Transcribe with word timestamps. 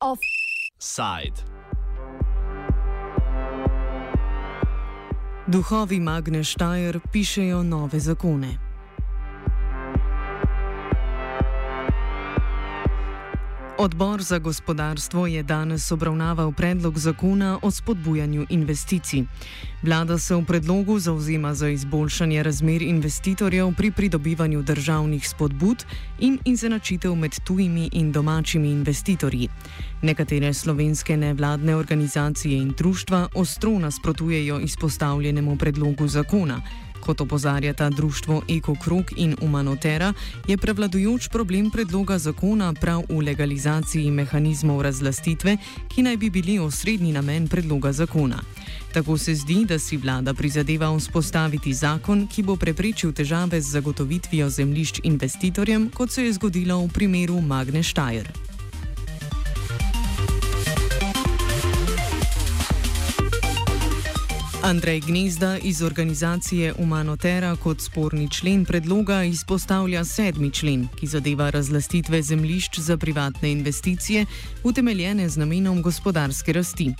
Offside. 0.00 1.42
Duhovi 5.46 6.00
Magne 6.00 6.44
Štajer 6.44 7.00
pišejo 7.12 7.62
nove 7.62 8.00
zakone. 8.00 8.65
Odbor 13.86 14.22
za 14.22 14.38
gospodarstvo 14.38 15.26
je 15.26 15.42
danes 15.42 15.92
obravnaval 15.92 16.52
predlog 16.52 16.98
zakona 16.98 17.58
o 17.62 17.70
spodbujanju 17.70 18.46
investicij. 18.50 19.22
Vlada 19.82 20.18
se 20.18 20.34
v 20.34 20.44
predlogu 20.44 20.98
zauzema 20.98 21.54
za 21.54 21.68
izboljšanje 21.68 22.42
razmer 22.42 22.82
investitorjev 22.82 23.74
pri 23.76 23.90
pridobivanju 23.90 24.62
državnih 24.62 25.28
spodbud 25.28 25.84
in 26.18 26.38
izenačitev 26.44 27.14
med 27.14 27.38
tujimi 27.44 27.88
in 27.92 28.12
domačimi 28.12 28.70
investitorji. 28.70 29.48
Nekatere 30.02 30.54
slovenske 30.54 31.16
nevladne 31.16 31.76
organizacije 31.76 32.58
in 32.58 32.74
društva 32.78 33.28
ostro 33.34 33.78
nasprotujejo 33.78 34.58
izpostavljenemu 34.60 35.56
predlogu 35.56 36.08
zakona. 36.08 36.60
Kot 37.06 37.20
opozarjata 37.20 37.90
društvo 37.90 38.42
EkoKrog 38.48 39.04
in 39.16 39.36
Umanotera, 39.40 40.12
je 40.48 40.56
prevladujoč 40.56 41.28
problem 41.28 41.70
predloga 41.70 42.18
zakona 42.18 42.72
prav 42.72 43.02
v 43.08 43.20
legalizaciji 43.22 44.10
mehanizmov 44.10 44.82
razlastitve, 44.82 45.56
ki 45.88 46.02
naj 46.02 46.16
bi 46.16 46.30
bili 46.30 46.58
osrednji 46.58 47.12
namen 47.12 47.48
predloga 47.48 47.92
zakona. 47.92 48.42
Tako 48.94 49.18
se 49.18 49.34
zdi, 49.34 49.64
da 49.68 49.78
si 49.78 49.96
vlada 49.96 50.34
prizadeva 50.34 50.96
vzpostaviti 50.96 51.74
zakon, 51.74 52.26
ki 52.26 52.42
bo 52.42 52.56
preprečil 52.56 53.12
težave 53.12 53.60
z 53.60 53.70
zagotovitvijo 53.70 54.50
zemljišč 54.50 55.00
investitorjem, 55.04 55.90
kot 55.94 56.10
se 56.10 56.24
je 56.24 56.32
zgodilo 56.32 56.80
v 56.80 56.88
primeru 56.88 57.40
Magne 57.40 57.82
Štajer. 57.82 58.55
Andrej 64.66 65.00
Gnezda 65.00 65.58
iz 65.58 65.82
organizacije 65.82 66.74
Umanotera 66.78 67.56
kot 67.56 67.80
sporni 67.80 68.30
člen 68.30 68.64
predloga 68.64 69.22
izpostavlja 69.24 70.04
sedmi 70.04 70.50
člen, 70.50 70.88
ki 71.00 71.06
zadeva 71.06 71.50
razlastitve 71.50 72.22
zemljišč 72.22 72.78
za 72.78 72.96
privatne 72.96 73.52
investicije, 73.52 74.26
utemeljene 74.64 75.28
z 75.28 75.36
namenom 75.36 75.82
gospodarske 75.82 76.52
rasti. 76.52 76.94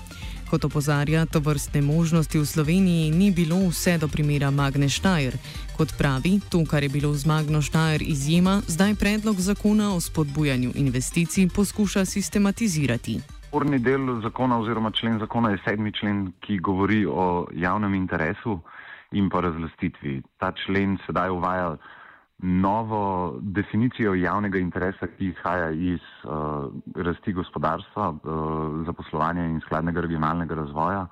Kot 0.51 0.65
opozarja, 0.65 1.27
to 1.27 1.41
vrstne 1.41 1.83
možnosti 1.83 2.39
v 2.39 2.47
Sloveniji 2.47 3.11
ni 3.11 3.31
bilo 3.31 3.59
vse 3.69 3.99
do 3.99 4.09
primera 4.09 4.51
Magne 4.51 4.89
Štajer. 4.89 5.35
Kot 5.77 5.99
pravi, 5.99 6.41
to, 6.49 6.65
kar 6.65 6.83
je 6.83 6.89
bilo 6.89 7.15
z 7.15 7.27
Magno 7.27 7.63
Štajer 7.63 8.03
izjema, 8.03 8.63
zdaj 8.69 8.95
predlog 8.95 9.41
zakona 9.41 9.95
o 9.95 10.01
spodbujanju 10.01 10.73
investicij 10.75 11.49
poskuša 11.49 12.05
sistematizirati. 12.05 13.36
Sporni 13.57 13.79
del 13.81 14.21
zakona 14.21 14.59
oziroma 14.61 14.91
člen 14.93 15.15
zakona 15.19 15.49
je 15.51 15.59
sedmi 15.65 15.89
člen, 15.93 16.19
ki 16.45 16.59
govori 16.61 17.07
o 17.09 17.47
javnem 17.57 17.95
interesu 17.97 18.59
in 19.17 19.31
pa 19.33 19.41
razlastitvi. 19.41 20.19
Ta 20.37 20.51
člen 20.53 20.99
sedaj 21.07 21.31
uvaja 21.33 21.71
novo 22.39 23.39
definicijo 23.41 24.13
javnega 24.15 24.59
interesa, 24.61 25.07
ki 25.07 25.31
izhaja 25.31 25.71
iz 25.71 26.05
uh, 26.25 26.67
rasti 27.01 27.33
gospodarstva, 27.33 28.09
uh, 28.11 28.19
zaposlovanja 28.87 29.47
in 29.49 29.63
skladnega 29.65 30.05
regionalnega 30.05 30.55
razvoja 30.55 31.07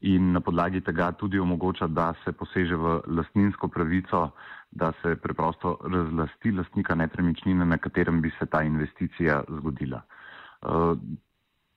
in 0.00 0.32
na 0.32 0.42
podlagi 0.44 0.82
tega 0.84 1.08
tudi 1.12 1.40
omogoča, 1.40 1.86
da 1.86 2.10
se 2.24 2.32
poseže 2.32 2.76
v 2.76 2.98
lastninsko 3.06 3.68
pravico, 3.68 4.26
da 4.70 4.92
se 5.00 5.14
preprosto 5.16 5.78
razlasti 5.88 6.52
lastnika 6.52 6.94
nepremičnine, 6.94 7.64
na 7.64 7.78
katerem 7.78 8.20
bi 8.20 8.30
se 8.38 8.46
ta 8.46 8.62
investicija 8.62 9.40
zgodila. 9.48 10.02
Uh, 10.60 10.92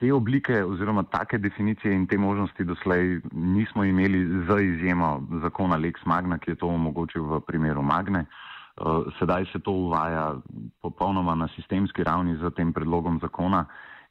Te 0.02 0.10
oblike 0.14 0.64
oziroma 0.66 1.04
take 1.04 1.38
definicije 1.38 1.94
in 1.94 2.08
te 2.08 2.18
možnosti 2.18 2.64
doslej 2.64 3.20
nismo 3.32 3.84
imeli 3.84 4.46
za 4.48 4.60
izjemo 4.60 5.28
zakona 5.42 5.78
Lex 5.78 6.06
Magna, 6.06 6.38
ki 6.38 6.52
je 6.52 6.56
to 6.56 6.68
omogočil 6.68 7.24
v 7.24 7.40
primeru 7.46 7.84
Magne. 7.86 8.26
Eh, 8.26 8.84
sedaj 9.20 9.46
se 9.54 9.60
to 9.60 9.72
uvaja 9.72 10.42
popolnoma 10.82 11.36
na 11.36 11.48
sistemski 11.56 12.04
ravni 12.04 12.34
z 12.38 12.50
tem 12.56 12.74
predlogom 12.74 13.20
zakona 13.22 13.66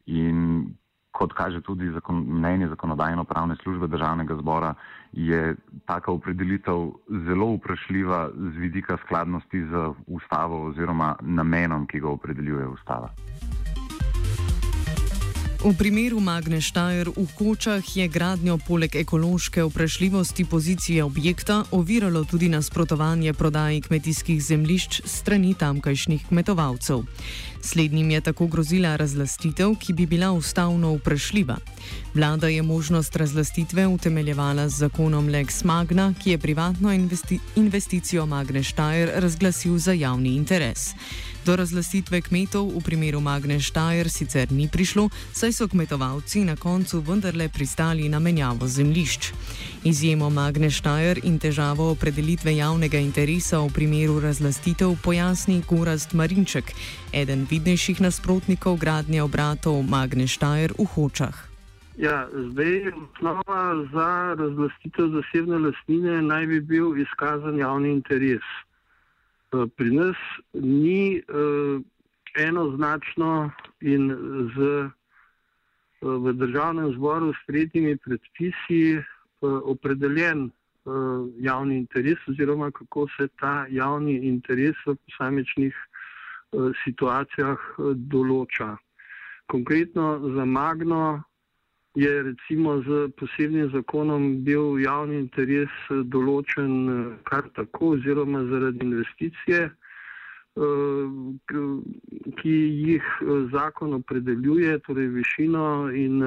in 0.07 0.69
kot 1.11 1.33
kaže 1.33 1.61
tudi 1.61 1.91
zakon, 1.91 2.23
mnenje 2.39 2.69
zakonodajno-pravne 2.69 3.57
službe 3.63 3.87
državnega 3.87 4.37
zbora, 4.37 4.75
je 5.13 5.57
taka 5.87 6.13
opredelitev 6.13 6.93
zelo 7.27 7.55
vprašljiva 7.57 8.29
z 8.35 8.57
vidika 8.57 8.97
skladnosti 9.05 9.67
z 9.67 9.91
ustavo 10.07 10.67
oziroma 10.67 11.17
namenom, 11.21 11.87
ki 11.87 12.01
ga 12.01 12.09
opredeljuje 12.09 12.69
ustava. 12.69 13.11
V 15.61 15.77
primeru 15.77 16.25
Magne 16.25 16.57
Štajer 16.57 17.13
v 17.13 17.29
Kočah 17.37 17.85
je 17.85 18.09
gradnjo 18.09 18.57
poleg 18.65 18.97
ekološke 18.97 19.61
vprašljivosti 19.69 20.49
pozicije 20.49 21.05
objekta 21.05 21.69
oviralo 21.77 22.25
tudi 22.25 22.49
nasprotovanje 22.49 23.37
prodaji 23.37 23.81
kmetijskih 23.85 24.41
zemljišč 24.41 25.05
strani 25.05 25.53
tamkajšnjih 25.55 26.33
kmetovalcev. 26.33 27.05
Slednjim 27.61 28.11
je 28.11 28.21
tako 28.21 28.47
grozila 28.47 28.97
razlastitev, 28.97 29.77
ki 29.77 29.93
bi 29.93 30.07
bila 30.07 30.33
ustavno 30.33 30.95
vprašljiva. 30.97 31.57
Vlada 32.15 32.49
je 32.49 32.63
možnost 32.63 33.17
razlastitve 33.17 33.87
utemeljevala 33.87 34.69
z 34.69 34.89
zakonom 34.89 35.29
Lex 35.29 35.65
Magna, 35.65 36.15
ki 36.23 36.31
je 36.31 36.39
privatno 36.39 36.93
investi 36.93 37.39
investicijo 37.57 38.27
Magne 38.27 38.63
Štajer 38.63 39.13
razglasil 39.15 39.79
za 39.79 39.93
javni 39.93 40.35
interes. 40.41 40.97
Do 41.41 41.57
razlastitve 41.57 42.21
kmetov 42.21 42.69
v 42.69 42.85
primeru 42.85 43.21
Magne 43.21 43.57
Štajer 43.57 44.13
sicer 44.13 44.53
ni 44.53 44.69
prišlo, 44.69 45.09
saj 45.33 45.53
so 45.57 45.65
kmetovalci 45.73 46.45
na 46.45 46.53
koncu 46.53 47.01
vendarle 47.01 47.49
pristali 47.49 48.09
na 48.13 48.21
menjavo 48.21 48.69
zemljišč. 48.69 49.33
Izjemo 49.85 50.29
Magne 50.31 50.69
Štajer 50.71 51.25
in 51.25 51.41
težavo 51.41 51.89
opredelitve 51.97 52.57
javnega 52.61 53.01
interesa 53.01 53.65
v 53.65 53.73
primeru 53.73 54.21
razlastitev 54.21 55.01
pojasni 55.01 55.63
Gorast 55.65 56.13
Marinček, 56.13 56.77
eden 57.13 57.49
vidnejših 57.51 58.05
nasprotnikov 58.05 58.77
gradnje 58.77 59.25
obratov 59.25 59.81
Magne 59.81 60.29
Štajer 60.29 60.77
v 60.77 60.85
Hočah. 60.85 61.49
Ja, 61.97 62.29
zdaj, 62.33 62.93
osnova 62.93 63.81
za 63.93 64.37
razlastitev 64.37 65.09
zasebne 65.09 65.59
lastnine 65.59 66.23
naj 66.23 66.47
bi 66.47 66.61
bil 66.61 67.01
izkazan 67.01 67.57
javni 67.57 67.97
interes. 67.97 68.45
Eh, 69.53 69.67
pri 69.77 69.91
nas 69.91 70.17
ni 70.55 71.19
uh, 71.19 71.83
enoznačno 72.39 73.51
in 73.81 74.11
z, 74.55 74.59
uh, 76.03 76.17
v 76.25 76.33
državnem 76.33 76.93
zboru 76.95 77.33
s 77.35 77.47
tretjimi 77.47 77.97
predpisi 77.97 78.99
uh, 78.99 79.03
opredeljen 79.65 80.51
uh, 80.51 81.27
javni 81.39 81.77
interes 81.77 82.19
oziroma 82.29 82.71
kako 82.71 83.09
se 83.17 83.29
ta 83.41 83.67
javni 83.71 84.17
interes 84.27 84.77
v 84.87 84.95
posamičnih 84.95 85.75
Eh, 86.51 86.73
situacijah 86.83 87.59
eh, 87.79 87.91
določa. 88.11 88.75
Konkretno 89.47 90.07
za 90.35 90.45
Magno 90.45 91.23
je 91.95 92.23
recimo 92.23 92.83
z 92.83 93.11
posebnim 93.19 93.71
zakonom 93.71 94.45
bil 94.45 94.79
javni 94.79 95.19
interes 95.25 95.73
eh, 95.91 96.03
določen 96.05 97.19
kar 97.25 97.49
tako 97.55 97.95
oziroma 97.97 98.45
zaradi 98.51 98.87
investicije, 98.87 99.71
ki 102.37 102.55
jih 102.85 103.05
zakon 103.53 103.95
opredeljuje, 103.95 104.81
torej 104.85 105.07
višino 105.15 105.89
in 105.95 106.19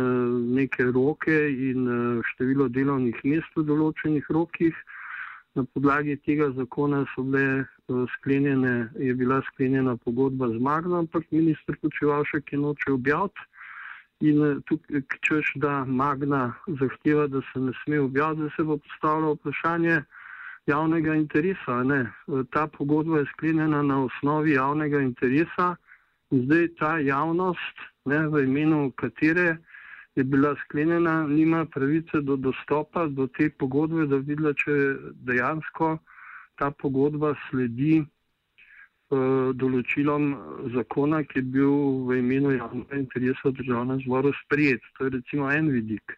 neke 0.56 0.88
roke 0.96 1.35
in 1.51 1.85
število 2.31 2.69
delovnih 2.72 3.19
mest 3.28 3.51
v 3.59 3.66
določenih 3.68 4.31
rokih. 4.31 4.74
Na 5.56 5.62
podlagi 5.69 6.16
tega 6.25 6.47
zakona 6.57 7.03
so 7.13 7.21
bile 7.21 7.62
eh, 7.62 8.06
sklenjene, 8.15 8.89
je 8.98 9.13
bila 9.13 9.42
sklenjena 9.51 9.95
pogodba 9.98 10.50
z 10.50 10.57
Magno, 10.57 11.04
ampak 11.04 11.27
ministr 11.30 11.77
Kočevalšek 11.81 12.54
je 12.54 12.57
noče 12.57 12.92
objaviti. 12.92 13.52
In 14.24 14.44
eh, 14.48 14.60
tukaj, 14.68 15.02
češ, 15.28 15.54
da 15.60 15.84
Magna 15.86 16.54
zahteva, 16.80 17.28
da 17.28 17.42
se 17.52 17.60
ne 17.60 17.74
sme 17.84 18.00
objaviti, 18.00 18.54
se 18.56 18.64
bo 18.64 18.78
postavilo 18.78 19.34
vprašanje 19.34 20.02
javnega 20.68 21.16
interesa. 21.16 21.84
Ne? 21.84 22.02
Eh, 22.06 22.44
ta 22.52 22.68
pogodba 22.68 23.20
je 23.20 23.31
sklenjena 23.34 23.81
na 23.81 24.04
osnovi 24.06 24.56
javnega 24.56 25.02
interesa 25.02 25.75
in 26.31 26.46
zdaj 26.46 26.68
ta 26.80 26.98
javnost, 26.98 27.84
ne, 28.06 28.28
v 28.28 28.44
imenu 28.44 28.92
katere 28.98 29.58
je 30.16 30.24
bila 30.24 30.56
sklenjena, 30.64 31.28
nima 31.28 31.66
pravice 31.66 32.22
do 32.22 32.36
dostopa 32.36 33.06
do 33.08 33.28
te 33.28 33.50
pogodbe, 33.50 34.08
da 34.08 34.18
videla, 34.18 34.54
če 34.54 34.96
dejansko 35.30 35.98
ta 36.56 36.72
pogodba 36.72 37.34
sledi 37.50 38.04
določilom 39.60 40.33
zakona, 40.74 41.24
ki 41.27 41.39
je 41.39 41.45
bil 41.56 41.74
v 42.07 42.19
imenu 42.21 42.56
javnega 42.57 43.00
interesa 43.00 43.50
v 43.50 43.57
državnem 43.62 44.01
zboru 44.06 44.33
sprijet. 44.44 44.81
To 44.98 45.07
je 45.07 45.18
recimo 45.18 45.51
en 45.51 45.71
vidik. 45.74 46.18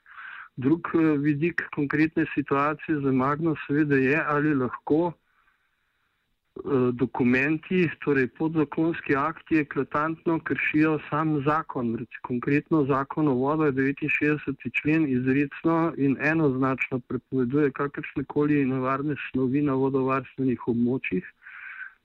Drug 0.57 0.87
eh, 0.93 1.17
vidik 1.17 1.61
konkretne 1.75 2.25
situacije 2.33 2.99
za 3.01 3.11
Magno 3.11 3.55
seveda 3.67 3.95
je, 3.95 4.23
ali 4.27 4.53
lahko 4.55 5.11
eh, 5.11 6.91
dokumenti, 6.93 7.89
torej 8.05 8.27
podzakonski 8.37 9.15
akti, 9.15 9.59
eklatantno 9.65 10.39
kršijo 10.39 10.99
sam 11.09 11.41
zakon. 11.45 11.95
Reci, 11.99 12.21
konkretno 12.23 12.85
zakon 12.85 13.27
o 13.27 13.33
vodah 13.33 13.73
69. 13.73 14.71
člen 14.79 15.09
izredno 15.11 15.93
in 15.97 16.17
enoznačno 16.21 16.99
prepoveduje 16.99 17.71
kakršne 17.71 18.23
koli 18.23 18.65
nevarne 18.65 19.15
snovi 19.31 19.61
na 19.61 19.73
vodovarstvenih 19.73 20.67
območjih. 20.67 21.25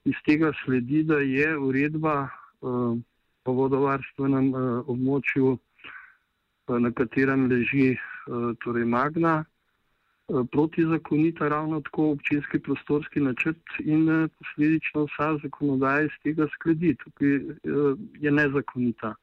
Iz 0.05 0.17
tega 0.25 0.51
sledi, 0.63 1.03
da 1.03 1.19
je 1.21 1.57
uredba 1.57 2.15
uh, 2.25 2.97
o 3.45 3.53
vodovarstvenem 3.53 4.53
uh, 4.53 4.89
območju, 4.89 5.53
uh, 5.53 6.79
na 6.79 6.91
katerem 6.91 7.45
leži 7.51 7.93
uh, 7.93 8.51
torej 8.63 8.85
Magna, 8.85 9.35
uh, 9.43 10.45
protizakonita, 10.51 11.49
ravno 11.53 11.81
tako 11.85 12.11
občinski 12.15 12.59
prostorski 12.59 13.21
načrt 13.21 13.77
in 13.79 14.09
uh, 14.09 14.29
posledično 14.39 15.05
vsa 15.05 15.35
zakonodaja 15.43 16.09
iz 16.09 16.17
tega 16.23 16.49
sledi. 16.57 16.95
Tukaj 17.03 17.37
uh, 17.37 17.99
je 18.19 18.31
nezakonita. 18.31 19.15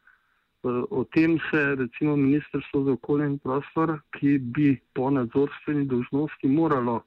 O 0.90 1.04
tem 1.14 1.38
se 1.50 1.74
recimo 1.78 2.16
Ministrstvo 2.16 2.82
za 2.84 2.92
okolje 2.92 3.26
in 3.26 3.38
prostor, 3.38 4.00
ki 4.18 4.38
bi 4.38 4.72
po 4.92 5.10
nadzorstveni 5.10 5.84
dožnosti 5.86 6.48
moralo 6.48 7.02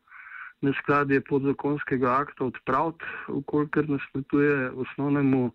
neskladje 0.62 1.22
podzakonskega 1.22 2.12
akta 2.12 2.46
odpraviti, 2.46 3.06
ukolikor 3.28 3.90
nasprotuje 3.90 4.69
osnovnemu 4.72 5.52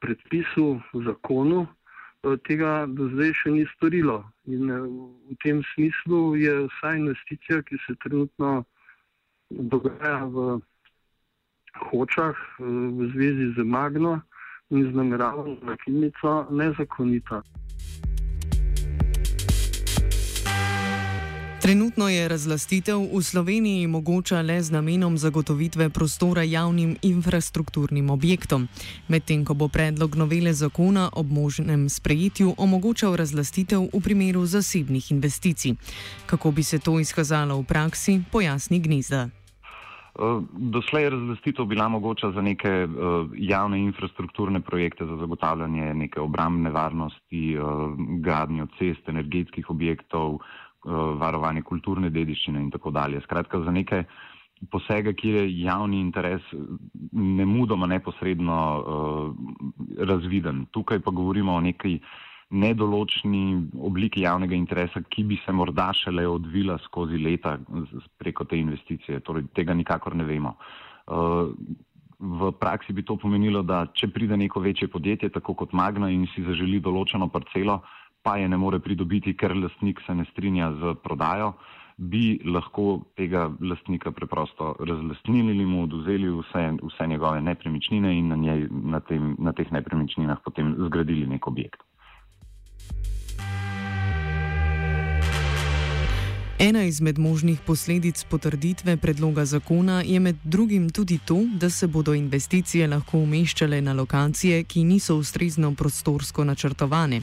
predpisu, 0.00 0.80
zakonu, 1.06 1.66
eh, 2.22 2.36
tega 2.46 2.86
do 2.88 3.08
zdaj 3.14 3.32
še 3.42 3.50
ni 3.50 3.64
storilo. 3.76 4.22
In 4.46 4.70
eh, 4.70 4.82
v 5.30 5.38
tem 5.42 5.62
smislu 5.74 6.36
je 6.36 6.66
vsa 6.68 6.94
investicija, 6.98 7.62
ki 7.62 7.78
se 7.86 7.96
trenutno 8.04 8.64
dogaja 9.50 10.24
v 10.26 10.60
Hočah 11.90 12.36
eh, 12.36 12.64
v 12.98 13.10
zvezi 13.14 13.52
z 13.56 13.64
Magno 13.64 14.20
in 14.70 14.86
z 14.88 14.94
nameravom 14.96 15.58
na 15.62 15.76
Kinico, 15.76 16.46
nezakonita. 16.50 17.42
Trenutno 21.62 22.08
je 22.08 22.28
razlastitev 22.28 22.98
v 22.98 23.22
Sloveniji 23.22 23.86
mogoča 23.86 24.42
le 24.42 24.58
z 24.62 24.74
namenom 24.74 25.14
zagotovitve 25.14 25.90
prostora 25.94 26.42
javnim 26.42 26.96
infrastrukturnim 27.02 28.10
objektom, 28.10 28.66
medtem 29.08 29.44
ko 29.46 29.54
bo 29.54 29.68
predlog 29.68 30.18
novele 30.18 30.52
zakona 30.52 31.06
ob 31.14 31.30
možnem 31.30 31.86
sprejetju 31.88 32.54
omogočal 32.58 33.14
razlastitev 33.14 33.86
v 33.94 34.00
primeru 34.02 34.42
zasebnih 34.42 35.12
investicij. 35.14 35.78
Kako 36.26 36.50
bi 36.50 36.62
se 36.62 36.82
to 36.82 36.98
izkazalo 36.98 37.54
v 37.62 37.64
praksi, 37.64 38.18
pojasni 38.32 38.80
Gnezda. 38.82 39.22
Eh, 39.22 40.42
doslej 40.52 41.02
je 41.02 41.10
razlastitev 41.10 41.64
bila 41.64 41.88
mogoča 41.88 42.32
za 42.34 42.42
neke 42.42 42.84
uh, 42.84 43.30
javne 43.38 43.78
infrastrukturne 43.78 44.60
projekte 44.60 45.06
za 45.06 45.16
zagotavljanje 45.16 45.94
neke 45.94 46.20
obrambne 46.20 46.70
varnosti, 46.70 47.56
uh, 47.56 47.94
gradnjo 48.18 48.66
cest, 48.78 49.08
energetskih 49.08 49.70
objektov, 49.70 50.42
varovanje 50.84 51.62
kulturne 51.62 52.10
dediščine 52.10 52.60
in 52.60 52.70
tako 52.70 52.90
dalje. 52.90 53.20
Skratka, 53.24 53.60
za 53.62 53.70
neke 53.70 54.04
posege, 54.70 55.14
kjer 55.14 55.34
je 55.34 55.60
javni 55.62 56.00
interes 56.00 56.42
ne 57.12 57.46
mudoma 57.46 57.86
neposredno 57.86 58.58
uh, 58.78 60.06
razviden. 60.06 60.66
Tukaj 60.70 61.00
pa 61.00 61.10
govorimo 61.10 61.54
o 61.54 61.60
neki 61.60 61.98
nedoločni 62.50 63.62
obliki 63.80 64.22
javnega 64.26 64.54
interesa, 64.54 65.00
ki 65.08 65.24
bi 65.24 65.38
se 65.46 65.52
morda 65.52 65.88
šele 65.96 66.26
odvila 66.28 66.76
skozi 66.84 67.18
leta 67.18 67.56
preko 68.18 68.44
te 68.44 68.58
investicije. 68.58 69.20
Torej, 69.20 69.48
tega 69.56 69.74
nikakor 69.74 70.16
ne 70.16 70.28
vemo. 70.28 70.56
Uh, 71.06 71.48
V 72.22 72.52
praksi 72.54 72.92
bi 72.94 73.02
to 73.02 73.16
pomenilo, 73.18 73.64
da 73.66 73.80
če 73.98 74.06
pride 74.14 74.36
neko 74.38 74.60
večje 74.62 74.86
podjetje, 74.88 75.32
tako 75.34 75.56
kot 75.58 75.72
Magna, 75.74 76.06
in 76.06 76.28
si 76.30 76.44
zaželi 76.46 76.78
določeno 76.78 77.26
parcelo, 77.34 77.80
pa 78.22 78.36
je 78.36 78.48
ne 78.48 78.56
more 78.56 78.78
pridobiti, 78.80 79.36
ker 79.36 79.56
lastnik 79.56 80.00
se 80.06 80.14
ne 80.14 80.24
strinja 80.30 80.72
z 80.72 80.94
prodajo, 81.02 81.52
bi 81.96 82.40
lahko 82.44 83.02
tega 83.16 83.50
lastnika 83.60 84.10
preprosto 84.10 84.74
razlastnili 84.80 85.52
in 85.52 85.68
mu 85.68 85.82
oduzeli 85.84 86.30
vse, 86.30 86.64
vse 86.82 87.06
njegove 87.06 87.40
nepremičnine 87.40 88.18
in 88.18 88.28
na, 88.28 88.36
njej, 88.36 88.68
na, 88.70 89.00
tem, 89.00 89.36
na 89.38 89.52
teh 89.52 89.72
nepremičninah 89.72 90.38
potem 90.44 90.74
zgradili 90.78 91.26
nek 91.26 91.46
objekt. 91.46 91.82
Ena 96.62 96.84
izmed 96.84 97.18
možnih 97.18 97.60
posledic 97.66 98.24
potrditve 98.24 98.96
predloga 98.96 99.44
zakona 99.44 100.02
je 100.06 100.20
med 100.20 100.36
drugim 100.44 100.90
tudi 100.90 101.18
to, 101.26 101.40
da 101.60 101.70
se 101.70 101.86
bodo 101.86 102.14
investicije 102.14 102.86
lahko 102.86 103.18
umeščale 103.18 103.80
na 103.80 103.92
lokacije, 103.92 104.64
ki 104.64 104.84
niso 104.84 105.16
ustrezno 105.16 105.74
prostorsko 105.74 106.44
načrtovane. 106.44 107.20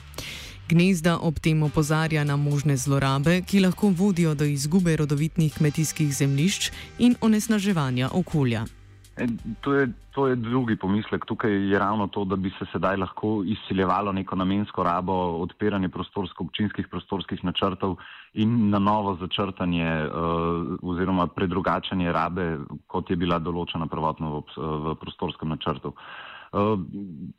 Gnezda 0.70 1.18
ob 1.26 1.40
tem 1.42 1.64
opozarja 1.66 2.22
na 2.22 2.36
možne 2.38 2.78
zlorabe, 2.78 3.40
ki 3.42 3.64
lahko 3.66 3.90
vodijo 3.90 4.36
do 4.38 4.46
izgube 4.46 4.94
rodovitnih 5.02 5.56
kmetijskih 5.58 6.12
zemljišč 6.14 6.70
in 7.02 7.16
onesnaževanja 7.26 8.12
okolja. 8.14 8.68
E, 9.18 9.26
to 9.66 9.74
je, 9.74 9.88
to 10.14 10.28
je 10.28 10.36
drugi 10.36 10.76
pomislek. 10.78 11.26
Tukaj 11.26 11.58
je 11.72 11.80
ravno 11.80 12.08
to, 12.08 12.22
da 12.26 12.36
bi 12.36 12.54
se 12.60 12.70
sedaj 12.72 13.02
lahko 13.02 13.42
izsiljevalo 13.46 14.14
neko 14.14 14.36
namensko 14.36 14.84
rabo, 14.84 15.14
odpiranje 15.42 15.90
prostorsko, 15.90 16.44
občinskih 16.44 16.88
prostorskih 16.88 17.44
načrtov 17.44 17.98
in 18.34 18.70
na 18.70 18.80
novo 18.80 19.18
začrtanje 19.18 19.90
uh, 20.06 20.14
oziroma 20.82 21.28
predrugačanje 21.28 22.12
rabe, 22.12 22.58
kot 22.88 23.10
je 23.10 23.18
bila 23.18 23.42
določena 23.42 23.90
prvotno 23.90 24.36
v, 24.38 24.44
v 24.86 25.00
prostorskem 25.02 25.50
načrtu. 25.50 25.98
Uh, 25.98 26.30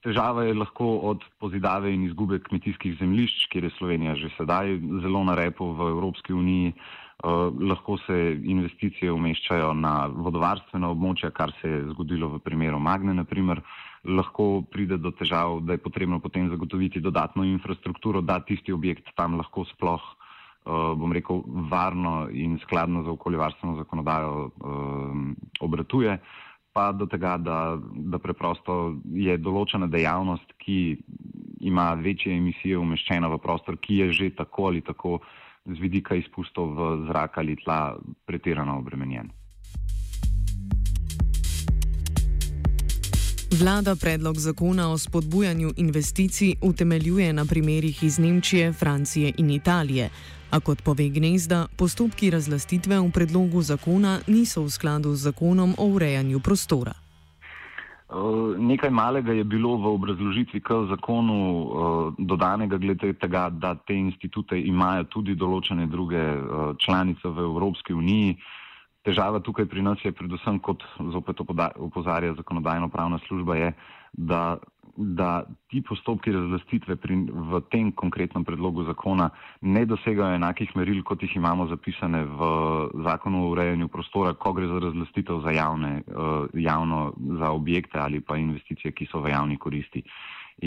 težava 0.02 0.44
je 0.46 0.54
lahko 0.54 0.86
od 1.10 1.24
pozidave 1.42 1.90
in 1.94 2.04
izgube 2.06 2.38
kmetijskih 2.38 2.96
zemljišč, 2.98 3.46
kjer 3.50 3.64
je 3.64 3.70
Slovenija 3.78 4.14
že 4.14 4.30
sedaj 4.36 4.78
zelo 5.02 5.24
na 5.24 5.34
repu 5.34 5.72
v 5.74 5.90
Evropski 5.90 6.32
uniji. 6.32 6.74
Uh, 7.20 7.52
lahko 7.60 7.98
se 8.06 8.16
investicije 8.48 9.12
umeščajo 9.12 9.74
na 9.76 10.06
vodovarstvena 10.08 10.88
območja, 10.88 11.28
kar 11.36 11.52
se 11.60 11.68
je 11.68 11.80
zgodilo 11.90 12.30
v 12.32 12.38
primeru 12.40 12.78
Magne, 12.80 13.12
naprimer. 13.14 13.60
Lahko 14.08 14.62
pride 14.72 14.96
do 14.96 15.10
težav, 15.12 15.58
da 15.60 15.76
je 15.76 15.82
potrebno 15.84 16.16
potem 16.24 16.48
zagotoviti 16.48 17.02
dodatno 17.04 17.44
infrastrukturo, 17.44 18.22
da 18.24 18.38
tisti 18.40 18.72
objekt 18.72 19.12
tam 19.20 19.36
lahko 19.36 19.66
sploh, 19.68 20.00
uh, 20.00 20.96
bom 20.96 21.12
rekel, 21.12 21.42
varno 21.68 22.30
in 22.32 22.56
skladno 22.64 23.04
za 23.04 23.12
okoljevarstveno 23.12 23.76
zakonodajo 23.82 24.50
obratuje. 25.60 26.16
Pa 26.72 26.93
do 26.93 27.06
tega, 27.11 27.37
da, 27.37 27.78
da 27.83 28.18
preprosto 28.23 29.00
je 29.11 29.35
določena 29.38 29.88
dejavnost, 29.90 30.54
ki 30.62 30.78
ima 31.66 31.94
večje 31.94 32.37
emisije 32.37 32.78
umeščena 32.78 33.28
v 33.28 33.40
prostor, 33.42 33.76
ki 33.76 34.04
je 34.04 34.12
že 34.12 34.30
tako 34.37 34.71
ali 34.71 34.80
tako 34.80 35.18
z 35.66 35.76
vidika 35.83 36.14
izpustov 36.16 36.73
v 36.78 36.88
zrak 37.11 37.38
ali 37.38 37.56
tla 37.56 37.99
pretirano 38.26 38.78
obremenjen. 38.78 39.30
Vlada 43.61 43.97
predlog 43.97 44.38
zakona 44.38 44.88
o 44.92 44.99
spodbujanju 44.99 45.71
investicij 45.76 46.54
utemeljuje 46.62 47.33
na 47.33 47.44
primerih 47.44 48.02
iz 48.02 48.18
Nemčije, 48.18 48.73
Francije 48.73 49.33
in 49.37 49.50
Italije. 49.50 50.11
A 50.50 50.59
kot 50.61 50.83
pove 50.83 51.07
Gnezda, 51.09 51.66
postopki 51.78 52.30
razlastitve 52.30 52.99
v 52.99 53.11
predlogu 53.14 53.62
zakona 53.62 54.19
niso 54.26 54.64
v 54.66 54.71
skladu 54.71 55.14
z 55.14 55.30
zakonom 55.30 55.78
o 55.78 55.87
urejanju 55.95 56.40
prostora. 56.42 56.95
Nekaj 58.59 58.90
malega 58.90 59.30
je 59.33 59.45
bilo 59.47 59.76
v 59.78 59.95
obrazložitvi 59.95 60.59
k 60.59 60.75
zakonu 60.90 61.38
dodanega 62.19 62.83
glede 62.83 63.12
tega, 63.14 63.47
da 63.50 63.76
te 63.78 63.95
institute 63.95 64.59
imajo 64.59 65.04
tudi 65.04 65.38
določene 65.38 65.87
druge 65.87 66.19
članice 66.83 67.30
v 67.30 67.47
Evropski 67.47 67.95
uniji. 67.95 68.35
Težava 69.07 69.38
tukaj 69.38 69.71
pri 69.71 69.87
nas 69.87 70.02
je 70.02 70.11
predvsem, 70.11 70.59
kot 70.59 70.83
zopet 71.14 71.38
opozarja 71.78 72.35
zakonodajno 72.35 72.90
pravna 72.90 73.23
služba, 73.28 73.54
je, 73.54 73.73
da 74.12 74.59
da 75.00 75.45
ti 75.69 75.83
postopki 75.83 76.33
razlastitve 76.33 76.97
pri, 76.97 77.16
v 77.33 77.61
tem 77.73 77.92
konkretnem 77.92 78.45
predlogu 78.45 78.85
zakona 78.85 79.30
ne 79.61 79.85
dosegajo 79.88 80.37
enakih 80.37 80.75
meril, 80.76 81.00
kot 81.04 81.23
jih 81.23 81.37
imamo 81.37 81.66
zapisane 81.71 82.25
v 82.25 82.50
zakonu 83.07 83.45
o 83.45 83.52
urejanju 83.54 83.88
prostora, 83.88 84.35
ko 84.35 84.52
gre 84.52 84.69
za 84.69 84.80
razlastitev 84.85 85.40
za 85.45 85.54
javne, 85.57 86.02
uh, 86.07 86.45
javno, 86.52 87.14
za 87.40 87.50
objekte 87.50 87.99
ali 87.99 88.21
pa 88.21 88.37
investicije, 88.37 88.92
ki 88.92 89.09
so 89.09 89.25
v 89.25 89.33
javni 89.33 89.57
koristi. 89.57 90.04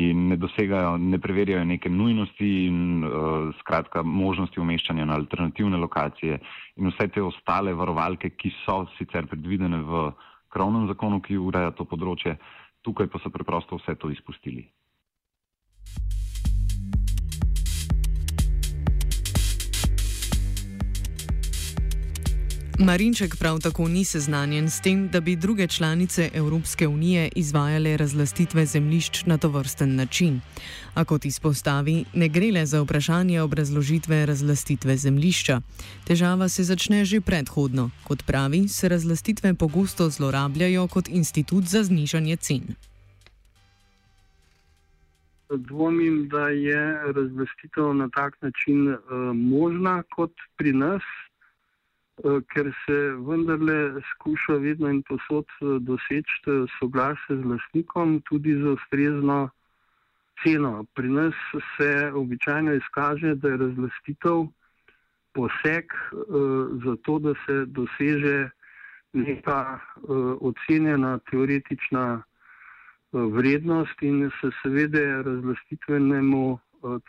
In 0.01 0.27
ne 0.31 0.37
dosegajo, 0.41 0.97
ne 0.97 1.19
preverjajo 1.21 1.65
neke 1.69 1.89
nujnosti 1.89 2.49
in 2.65 3.03
uh, 3.05 3.53
skratka 3.59 4.01
možnosti 4.03 4.59
umeščanja 4.59 5.05
na 5.05 5.19
alternativne 5.21 5.77
lokacije 5.77 6.39
in 6.81 6.89
vse 6.89 7.07
te 7.13 7.21
ostale 7.21 7.73
varovalke, 7.73 8.33
ki 8.33 8.49
so 8.63 8.87
sicer 8.97 9.29
predvidene 9.29 9.83
v 9.85 10.09
krovnem 10.49 10.87
zakonu, 10.89 11.21
ki 11.21 11.37
ureja 11.37 11.71
to 11.77 11.85
področje, 11.85 12.33
uh, 12.33 12.62
tukaj 12.83 13.07
pa 13.07 13.19
so 13.23 13.31
preprosto 13.31 13.79
vse 13.79 13.95
to 13.95 14.11
izpustili. 14.11 14.67
Marinček 22.79 23.35
prav 23.39 23.59
tako 23.59 23.87
ni 23.87 24.05
seznanjen 24.05 24.69
s 24.69 24.81
tem, 24.81 25.07
da 25.07 25.19
bi 25.21 25.35
druge 25.35 25.67
članice 25.67 26.29
Evropske 26.33 26.87
unije 26.87 27.29
izvajale 27.35 27.97
razlastitve 27.97 28.65
zemljišč 28.65 29.25
na 29.25 29.37
to 29.37 29.49
vrsten 29.49 29.95
način. 29.95 30.41
A 30.93 31.05
kot 31.05 31.25
izpostavi, 31.25 32.05
ne 32.13 32.27
gre 32.29 32.51
le 32.51 32.65
za 32.65 32.81
vprašanje 32.81 33.41
obrazložitve 33.41 34.25
razlastitve 34.25 34.97
zemljišča. 34.97 35.61
Težava 36.07 36.49
se 36.49 36.63
začne 36.63 37.05
že 37.05 37.21
predhodno. 37.21 37.89
Kot 38.03 38.25
pravi, 38.25 38.67
se 38.67 38.89
razlastitve 38.89 39.53
pogosto 39.53 40.09
zlorabljajo 40.09 40.87
kot 40.87 41.09
institut 41.09 41.63
za 41.63 41.83
znižanje 41.83 42.35
cen. 42.35 42.61
Dvomim, 45.57 46.27
da 46.29 46.49
je 46.49 47.13
razlastitev 47.13 47.93
na 47.93 48.09
tak 48.09 48.41
način 48.41 48.87
uh, 48.87 48.97
možna 49.35 50.03
kot 50.15 50.31
pri 50.57 50.73
nas. 50.73 51.01
Eh, 52.21 52.41
ker 52.53 52.67
se 52.85 52.97
vendarle 53.27 54.01
skuša 54.11 54.53
vedno 54.61 54.89
in 54.93 55.01
posod 55.01 55.45
eh, 55.49 55.79
doseči 55.81 56.35
eh, 56.45 56.65
soglasje 56.77 57.39
z 57.41 57.45
lastnikom, 57.51 58.21
tudi 58.29 58.53
za 58.53 58.75
ustrezno 58.77 59.49
ceno. 60.43 60.85
Pri 60.93 61.09
nas 61.09 61.33
se 61.77 62.11
običajno 62.13 62.73
izkaže, 62.73 63.33
da 63.35 63.49
je 63.49 63.57
razlastitev 63.57 64.45
poseg 65.33 65.85
za 66.85 66.95
to, 67.03 67.19
da 67.19 67.33
se 67.45 67.65
doseže 67.65 68.49
neka 69.13 69.79
ocenjena 70.41 71.17
teoretična 71.31 72.21
vrednost 73.11 74.01
in 74.01 74.29
se 74.41 74.51
seveda 74.61 75.21
razlastitvenemu, 75.25 76.59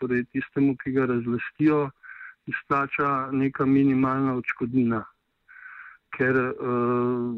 torej 0.01 0.25
tistemu, 0.33 0.77
ki 0.77 0.93
ga 0.93 1.07
razlastijo, 1.13 1.91
izplača 2.47 3.31
neka 3.33 3.67
minimalna 3.67 4.35
odškodnina. 4.41 5.05
Ker 6.17 6.37
uh, 6.37 7.35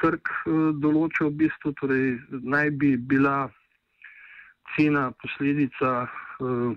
trg 0.00 0.30
uh, 0.30 0.70
določa 0.80 1.28
v 1.28 1.34
bistvu, 1.44 1.74
torej 1.80 2.06
naj 2.30 2.70
bi 2.80 2.94
bila 2.96 3.50
cena 4.76 5.10
posledica 5.22 6.06
uh, 6.06 6.72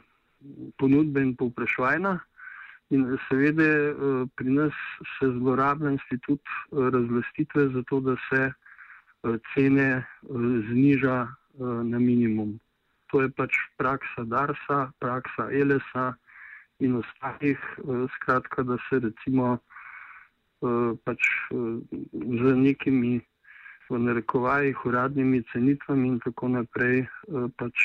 ponudbe 0.82 1.24
in 1.24 1.36
povpraševanja. 1.40 2.18
In 2.94 3.06
seveda 3.30 3.70
uh, 3.70 4.26
pri 4.36 4.58
nas 4.60 4.82
se 5.16 5.32
zlorablja 5.38 5.96
institut 5.96 6.42
uh, 6.44 6.90
razlastitve, 6.94 7.70
zato 7.78 8.02
da 8.10 8.18
se 8.30 8.44
uh, 8.50 9.38
cene 9.54 10.04
zniža 10.70 11.18
na 11.62 12.00
minimum. 12.02 12.58
To 13.14 13.22
je 13.22 13.30
pač 13.30 13.54
praksa 13.78 14.24
Darsa, 14.26 14.90
praksa 14.98 15.46
Elesa 15.54 16.16
in 16.84 16.96
ostalih, 16.96 17.60
eh, 17.78 18.08
skratka, 18.16 18.64
da 18.64 18.78
se 18.90 19.00
recimo 19.00 19.58
eh, 19.58 20.92
pač 21.06 21.22
eh, 21.52 21.80
z 22.12 22.56
nekimi 22.56 23.22
v 23.90 24.00
narekovajih 24.00 24.86
uradnimi 24.86 25.44
cenitvami 25.52 26.08
in 26.08 26.20
tako 26.24 26.48
naprej 26.48 27.04
pač 27.60 27.84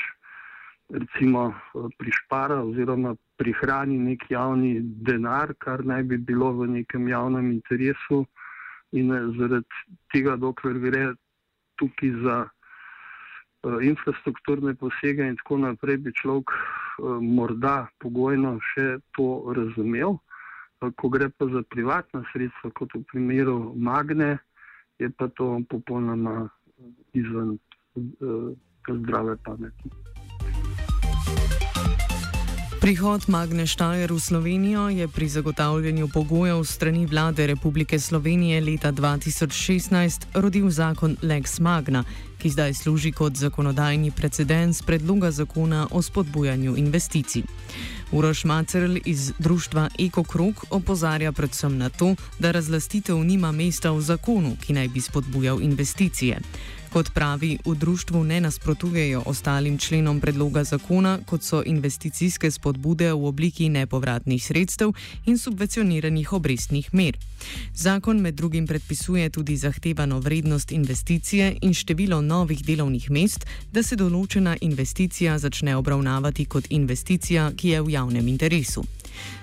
recimo 0.89 1.53
prišpara 1.99 2.63
oziroma 2.63 3.13
prihrani 3.37 3.97
nek 3.99 4.23
javni 4.31 4.79
denar, 5.05 5.53
kar 5.59 5.83
naj 5.85 6.07
bi 6.09 6.17
bilo 6.17 6.53
v 6.61 6.69
nekem 6.79 7.11
javnem 7.11 7.51
interesu. 7.51 8.23
In 8.95 9.11
zaradi 9.37 9.67
tega, 10.09 10.33
dokler 10.39 10.79
gre 10.81 11.03
tukaj 11.77 12.15
za 12.23 12.37
infrastrukturne 13.91 14.73
posege 14.79 15.27
in 15.27 15.37
tako 15.43 15.59
naprej, 15.67 15.99
bi 16.07 16.15
človek 16.15 16.55
morda 17.21 17.87
pogojno 17.99 18.57
še 18.73 18.99
to 19.15 19.53
razumel. 19.55 20.17
Eh, 20.81 20.91
ko 20.95 21.09
gre 21.09 21.29
pa 21.29 21.45
za 21.45 21.63
privatna 21.69 22.23
sredstva, 22.33 22.71
kot 22.71 22.93
v 22.95 23.03
primeru 23.11 23.73
Magne, 23.75 24.37
je 24.99 25.09
pa 25.09 25.27
to 25.27 25.61
popolnoma 25.69 26.49
izven 27.13 27.57
uh, 27.95 28.51
zdrave 28.87 29.37
pameti. 29.43 29.91
Prihod 32.81 33.27
Magne 33.27 33.67
Štajer 33.67 34.11
v 34.11 34.19
Slovenijo 34.19 34.87
je 34.89 35.07
pri 35.07 35.27
zagotavljanju 35.27 36.07
pogojev 36.13 36.63
strani 36.63 37.05
vlade 37.05 37.47
Republike 37.47 37.99
Slovenije 37.99 38.61
leta 38.61 38.91
2016 38.91 40.39
rodil 40.39 40.69
zakon 40.69 41.15
Lex 41.21 41.59
Magna, 41.59 42.03
ki 42.39 42.49
zdaj 42.49 42.73
služi 42.73 43.11
kot 43.11 43.35
zakonodajni 43.35 44.11
precedens 44.11 44.81
predloga 44.81 45.31
zakona 45.31 45.87
o 45.91 46.01
spodbujanju 46.01 46.77
investicij. 46.77 47.43
Uroš 48.11 48.43
Macerl 48.43 48.97
iz 49.05 49.31
društva 49.39 49.89
EcoKrog 49.99 50.65
opozarja 50.69 51.31
predvsem 51.31 51.77
na 51.77 51.89
to, 51.89 52.15
da 52.39 52.51
razlastitev 52.51 53.23
nima 53.23 53.51
mesta 53.51 53.91
v 53.91 54.01
zakonu, 54.01 54.55
ki 54.65 54.73
naj 54.73 54.87
bi 54.87 55.01
spodbujal 55.01 55.61
investicije. 55.61 56.39
Kot 56.89 57.13
pravi, 57.13 57.57
v 57.65 57.75
društvu 57.75 58.23
ne 58.23 58.41
nasprotujejo 58.41 59.21
ostalim 59.25 59.77
členom 59.77 60.19
predloga 60.19 60.63
zakona, 60.63 61.19
kot 61.25 61.43
so 61.43 61.61
investicijske 61.65 62.51
spodbude 62.51 63.11
v 63.13 63.25
obliki 63.29 63.69
nepovratnih 63.69 64.41
sredstev 64.45 64.93
in 65.25 65.37
subvencioniranih 65.37 66.33
obrestnih 66.33 66.89
mer. 66.93 67.17
Zakon 67.73 68.21
med 68.21 68.33
drugim 68.33 68.67
predpisuje 68.67 69.29
tudi 69.29 69.57
zahtevano 69.57 70.19
vrednost 70.19 70.71
investicije 70.71 71.57
in 71.61 71.73
število 71.73 72.21
novih 72.29 72.61
delovnih 72.65 73.09
mest, 73.11 73.45
da 73.73 73.81
se 73.83 73.97
določena 73.97 74.55
investicija 74.61 75.37
začne 75.41 75.75
obravnavati 75.75 76.45
kot 76.45 76.69
investicija, 76.69 77.49
ki 77.57 77.73
je 77.73 77.81
v 77.81 77.93
javnem 77.97 78.27
interesu. 78.27 78.85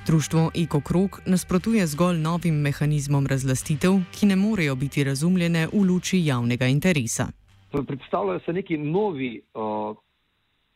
Društvo 0.07 0.51
EcoKrog 0.55 1.21
nasprotuje 1.27 1.87
zgolj 1.87 2.21
novim 2.23 2.61
mehanizmom 2.67 3.27
razlastitev, 3.27 3.99
ki 4.15 4.31
ne 4.31 4.37
morejo 4.37 4.77
biti 4.79 5.05
razumljene 5.05 5.67
v 5.73 5.83
luči 5.89 6.23
javnega 6.25 6.67
interesa. 6.67 7.27
Predstavljajo 7.73 8.41
se 8.47 8.53
neki 8.53 8.79
novi, 8.79 9.41
uh, 9.55 9.97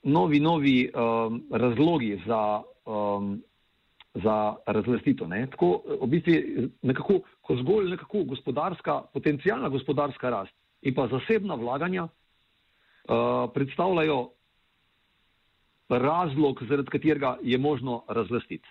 novi, 0.03 0.41
novi 0.41 0.77
um, 0.91 1.43
razlogi 1.51 2.19
za, 2.27 2.43
um, 2.87 3.43
za 4.15 4.55
razlastitev. 4.67 5.29
Ne? 5.29 5.47
Tako, 5.51 5.83
v 6.03 6.09
bistvu, 6.11 6.33
nekako, 6.83 7.21
ko 7.41 7.57
zgolj 7.63 7.91
nekako 7.95 8.25
gospodarska, 8.35 9.03
potencijalna 9.15 9.69
gospodarska 9.69 10.31
rast 10.31 10.60
in 10.83 10.95
pa 10.95 11.09
zasebna 11.09 11.55
vlaganja 11.55 12.05
uh, 12.05 13.51
predstavljajo 13.55 14.31
razlog, 15.89 16.63
zaradi 16.69 16.91
katerega 16.91 17.39
je 17.43 17.59
možno 17.59 18.03
razlastiti 18.09 18.69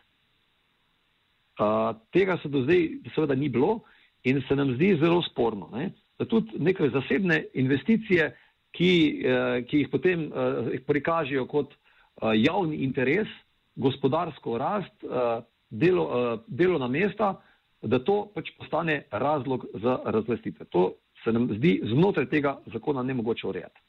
tega 2.11 2.37
se 2.37 2.49
do 2.49 2.61
zdaj 2.61 2.89
seveda 3.15 3.35
ni 3.35 3.49
bilo 3.49 3.79
in 4.23 4.41
se 4.47 4.55
nam 4.55 4.73
zdi 4.75 4.97
zelo 4.99 5.21
sporno. 5.21 5.69
Ne? 5.73 5.91
Da 6.19 6.25
tudi 6.25 6.59
neke 6.59 6.89
zasebne 6.89 7.45
investicije, 7.53 8.35
ki, 8.71 9.25
uh, 9.25 9.65
ki 9.65 9.77
jih 9.77 9.89
potem 9.89 10.27
uh, 10.27 10.67
prikažejo 10.87 11.47
kot 11.47 11.73
uh, 11.73 12.31
javni 12.35 12.83
interes, 12.85 13.27
gospodarsko 13.75 14.57
rast, 14.57 15.03
uh, 15.03 15.41
delo, 15.69 16.03
uh, 16.05 16.39
delovna 16.47 16.87
mesta, 16.87 17.33
da 17.81 17.99
to 18.03 18.27
pač 18.35 18.51
postane 18.59 19.03
razlog 19.11 19.65
za 19.73 19.99
razlastitev. 20.05 20.67
To 20.69 20.93
se 21.23 21.31
nam 21.31 21.47
zdi 21.57 21.79
znotraj 21.83 22.29
tega 22.29 22.57
zakona 22.73 23.03
ne 23.03 23.13
mogoče 23.13 23.47
urejati. 23.47 23.81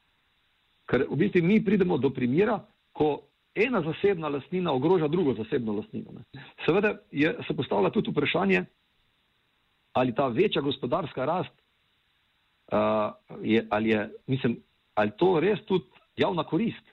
Ker 0.90 1.06
v 1.10 1.16
bistvu 1.16 1.42
mi 1.46 1.60
pridemo 1.64 1.98
do 1.98 2.10
primera, 2.10 2.58
ko 2.92 3.22
ena 3.54 3.82
zasebna 3.82 4.28
lastnina 4.28 4.72
ogroža 4.72 5.08
drugo 5.08 5.34
zasebno 5.34 5.72
lastnino. 5.72 6.12
Ne. 6.12 6.44
Seveda 6.66 6.94
je, 7.10 7.36
se 7.46 7.56
postavlja 7.56 7.90
tudi 7.90 8.10
vprašanje, 8.10 8.64
ali 9.92 10.14
ta 10.14 10.28
večja 10.28 10.62
gospodarska 10.62 11.24
rast, 11.24 11.54
uh, 12.72 13.38
je, 13.42 13.66
ali, 13.70 13.88
je, 13.88 14.10
mislim, 14.26 14.56
ali 14.94 15.10
to 15.18 15.40
res 15.40 15.62
tudi 15.66 15.84
javna 16.16 16.44
korist. 16.44 16.84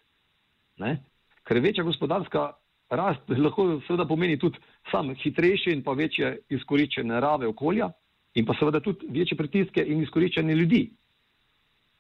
Ne. 0.78 0.98
Ker 1.44 1.60
večja 1.60 1.84
gospodarska 1.84 2.52
rast 2.90 3.30
lahko 3.30 3.80
seveda 3.88 4.06
pomeni 4.08 4.40
tudi 4.40 4.60
sam 4.92 5.16
hitrejše 5.16 5.74
in 5.74 5.84
pa 5.84 5.92
večje 5.92 6.38
izkoriščene 6.50 7.14
narave 7.14 7.48
okolja 7.48 7.90
in 8.38 8.46
pa 8.46 8.54
seveda 8.60 8.80
tudi 8.80 9.10
večje 9.10 9.38
pritiske 9.38 9.82
in 9.82 10.04
izkoriščene 10.06 10.56
ljudi. 10.56 10.86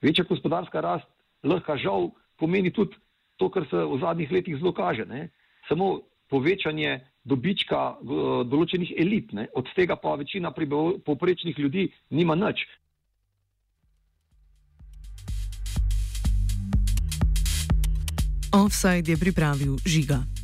Večja 0.01 0.25
gospodarska 0.29 0.82
rast 0.82 1.10
lahko 1.44 1.77
žal 1.82 2.10
pomeni 2.38 2.72
tudi 2.72 2.96
to, 3.38 3.50
kar 3.50 3.65
se 3.70 3.77
v 3.77 4.00
zadnjih 4.01 4.32
letih 4.32 4.58
zelo 4.58 4.74
kaže. 4.74 5.06
Ne? 5.06 5.29
Samo 5.67 6.01
povečanje 6.29 7.00
dobička 7.25 7.98
uh, 7.98 8.44
določenih 8.48 8.94
elit, 8.98 9.34
ne? 9.34 9.48
od 9.56 9.70
tega 9.75 9.98
pa 9.98 10.15
večina 10.15 10.53
povprečnih 10.53 11.60
ljudi 11.60 11.89
nima 12.10 12.36
nič. 12.36 12.65
Offside 18.58 19.12
je 19.12 19.17
pripravil 19.20 19.77
žiga. 19.86 20.37